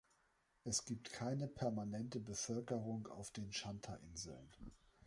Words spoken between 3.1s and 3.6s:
den